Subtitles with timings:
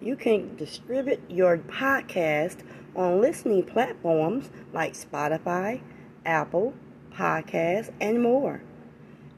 [0.00, 2.58] you can distribute your podcast
[2.96, 5.80] on listening platforms like Spotify,
[6.24, 6.74] Apple,
[7.12, 8.62] Podcasts, and more.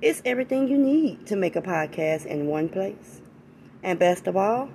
[0.00, 3.20] It's everything you need to make a podcast in one place.
[3.82, 4.68] And best of all,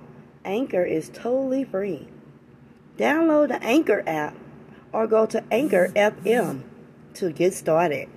[0.44, 2.08] Anchor is totally free.
[2.96, 4.36] Download the Anchor app
[4.92, 6.62] or go to Anchor FM
[7.14, 8.08] to get started.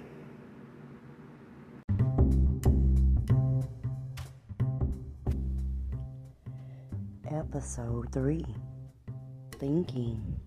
[7.33, 8.43] Episode 3
[9.57, 10.37] Thinking.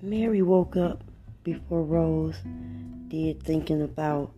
[0.00, 1.02] Mary woke up
[1.42, 2.36] before Rose
[3.08, 4.32] did thinking about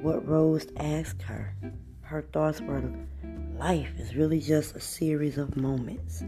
[0.00, 1.54] what Rose asked her.
[2.00, 2.82] Her thoughts were
[3.58, 6.24] life is really just a series of moments,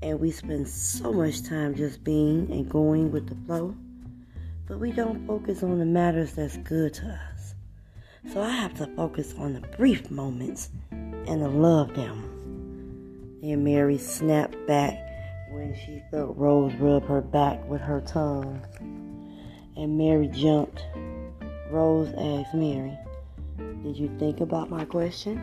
[0.00, 3.74] and we spend so much time just being and going with the flow,
[4.66, 7.54] but we don't focus on the matters that's good to us.
[8.32, 12.33] So I have to focus on the brief moments and to love them.
[13.44, 14.98] Then Mary snapped back
[15.50, 18.64] when she felt Rose rub her back with her tongue.
[19.76, 20.82] And Mary jumped.
[21.70, 22.98] Rose asked Mary,
[23.82, 25.36] Did you think about my question?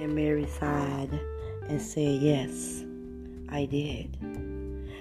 [0.00, 1.20] And Mary sighed
[1.68, 2.82] and said, Yes,
[3.50, 4.16] I did.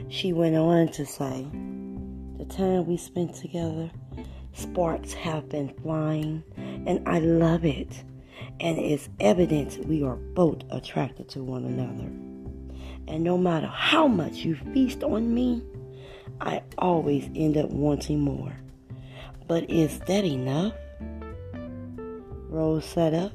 [0.09, 1.47] She went on to say,
[2.37, 3.89] The time we spent together,
[4.51, 8.03] sparks have been flying, and I love it
[8.59, 12.09] and it's evident we are both attracted to one another.
[13.07, 15.63] And no matter how much you feast on me,
[16.41, 18.53] I always end up wanting more.
[19.47, 20.73] But is that enough?
[22.49, 23.31] Rose sat up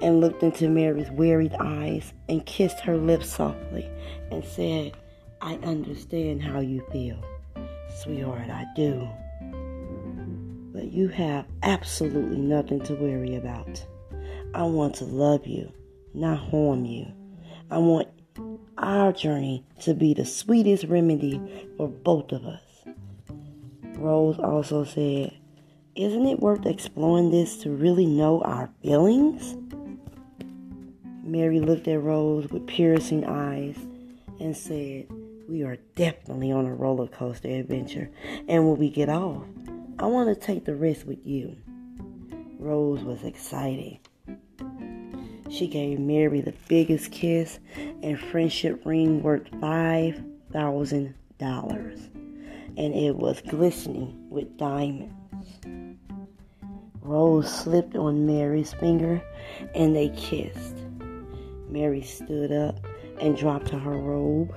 [0.00, 3.88] and looked into Mary's wearied eyes and kissed her lips softly
[4.30, 4.92] and said,
[5.40, 7.22] I understand how you feel.
[8.02, 9.08] Sweetheart, I do.
[10.72, 13.84] But you have absolutely nothing to worry about.
[14.54, 15.72] I want to love you,
[16.12, 17.06] not harm you.
[17.70, 18.08] I want
[18.76, 21.40] our journey to be the sweetest remedy
[21.78, 22.60] for both of us.
[23.96, 25.32] Rose also said,
[25.94, 29.56] Isn't it worth exploring this to really know our feelings?
[31.22, 33.78] Mary looked at Rose with piercing eyes
[34.38, 35.06] and said,
[35.48, 38.10] We are definitely on a roller coaster adventure,
[38.48, 39.46] and when we get off,
[39.98, 41.56] I want to take the risk with you.
[42.58, 43.98] Rose was excited.
[45.52, 47.60] She gave Mary the biggest kiss
[48.02, 51.14] and friendship ring worth $5,000.
[52.78, 55.12] And it was glistening with diamonds.
[57.02, 59.20] Rose slipped on Mary's finger
[59.74, 60.78] and they kissed.
[61.68, 62.78] Mary stood up
[63.20, 64.54] and dropped her robe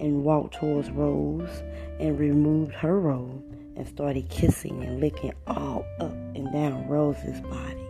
[0.00, 1.62] and walked towards Rose
[2.00, 3.44] and removed her robe
[3.76, 7.87] and started kissing and licking all up and down Rose's body.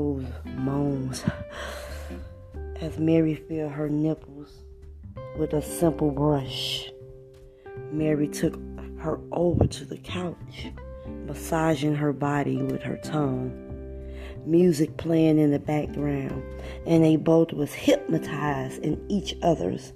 [0.00, 1.22] Rose moans
[2.80, 4.62] as Mary filled her nipples
[5.38, 6.90] with a simple brush.
[7.92, 8.58] Mary took
[8.96, 10.68] her over to the couch,
[11.26, 13.52] massaging her body with her tongue.
[14.46, 16.42] Music playing in the background,
[16.86, 19.92] and they both was hypnotized in each other's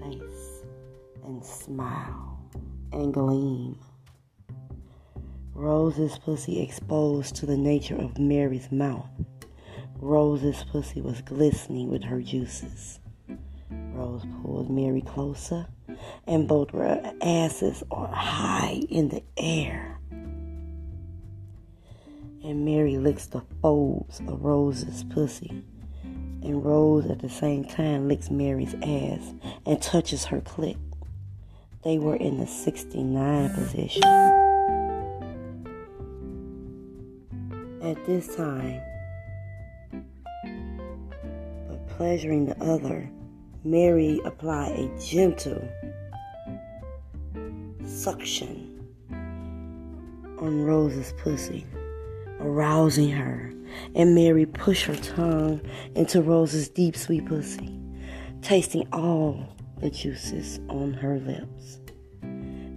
[0.00, 0.64] face
[1.24, 2.40] and smile
[2.92, 3.78] and gleam.
[5.54, 9.08] Rose's pussy exposed to the nature of Mary's mouth.
[9.96, 12.98] Rose's pussy was glistening with her juices.
[13.92, 15.66] Rose pulled Mary closer,
[16.26, 20.00] and both their asses are high in the air.
[22.42, 25.62] And Mary licks the folds of Rose's pussy.
[26.02, 29.34] And Rose at the same time licks Mary's ass
[29.66, 30.78] and touches her clit.
[31.84, 34.41] They were in the 69 position.
[37.82, 38.80] At this time,
[41.68, 43.10] but pleasuring the other,
[43.64, 45.68] Mary applied a gentle
[47.84, 48.68] suction
[50.38, 51.66] on Rose's pussy,
[52.40, 53.52] arousing her,
[53.94, 55.60] and Mary pushed her tongue
[55.96, 57.80] into Rose's deep, sweet pussy,
[58.42, 61.81] tasting all the juices on her lips.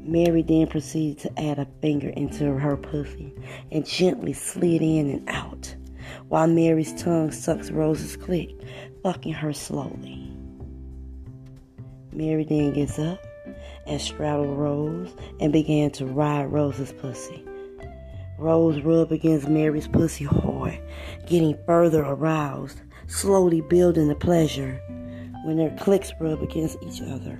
[0.07, 3.33] Mary then proceeded to add a finger into her pussy
[3.71, 5.75] and gently slid in and out,
[6.27, 8.55] while Mary's tongue sucks Rose's clit,
[9.01, 10.31] fucking her slowly.
[12.11, 13.19] Mary then gets up
[13.87, 17.43] and straddled Rose and began to ride Rose's pussy.
[18.37, 20.79] Rose rubbed against Mary's pussy hard,
[21.25, 24.79] getting further aroused, slowly building the pleasure
[25.45, 27.39] when their clicks rub against each other,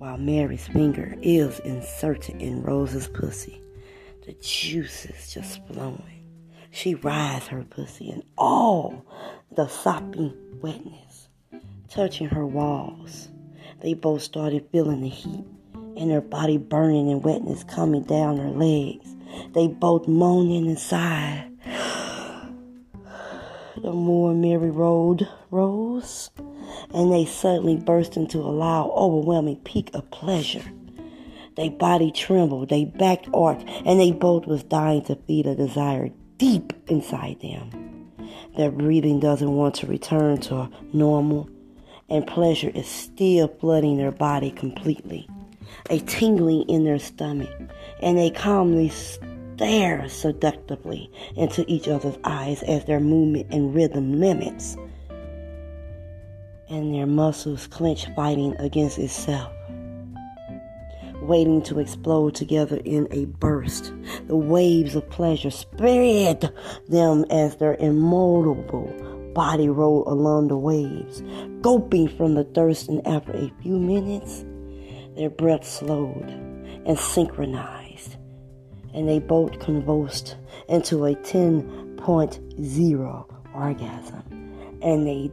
[0.00, 3.60] while Mary's finger is inserted in Rose's pussy.
[4.24, 6.24] The juices just flowing.
[6.70, 9.04] She rides her pussy in all
[9.54, 10.32] the sopping
[10.62, 11.28] wetness,
[11.90, 13.28] touching her walls.
[13.82, 15.44] They both started feeling the heat
[15.74, 19.06] and their body burning and wetness coming down their legs.
[19.52, 21.46] They both moaning inside.
[23.82, 26.30] The more Mary rode, rose,
[26.92, 30.64] and they suddenly burst into a loud, overwhelming peak of pleasure.
[31.56, 36.10] They body trembled, they backed arched, and they both was dying to feed a desire
[36.38, 38.10] deep inside them.
[38.56, 41.48] Their breathing doesn't want to return to normal,
[42.08, 45.28] and pleasure is still flooding their body completely.
[45.88, 47.50] A tingling in their stomach,
[48.00, 54.76] and they calmly stare seductively into each other's eyes as their movement and rhythm limits,
[56.70, 59.52] and their muscles clench, fighting against itself
[61.20, 63.92] waiting to explode together in a burst.
[64.26, 66.50] The waves of pleasure spread
[66.88, 68.92] them as their immobile
[69.34, 71.22] body rolled along the waves,
[71.60, 74.46] gulping from the thirst, and after a few minutes,
[75.16, 76.28] their breath slowed
[76.84, 78.16] and synchronized,
[78.92, 80.36] and they both convulsed
[80.68, 83.24] into a 10.0
[83.54, 84.22] orgasm,
[84.82, 85.30] and they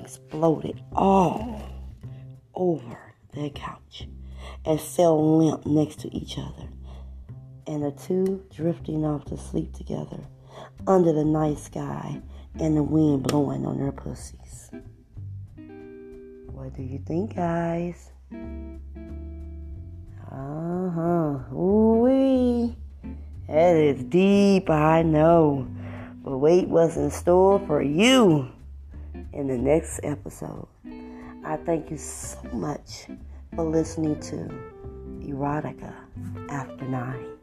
[0.00, 1.62] exploded all
[2.54, 4.08] over their couch
[4.64, 6.68] and fell limp next to each other,
[7.66, 10.20] and the two drifting off to sleep together
[10.86, 12.20] under the night sky
[12.58, 14.70] and the wind blowing on their pussies.
[16.46, 18.10] What do you think, guys?
[20.30, 21.54] Uh huh.
[21.54, 21.88] Ooh.
[23.48, 25.66] That is deep, I know.
[26.22, 28.50] But wait what's in store for you
[29.32, 30.66] in the next episode.
[31.44, 33.06] I thank you so much
[33.54, 34.50] for listening to
[35.26, 35.94] Erotica
[36.50, 37.37] After Nine.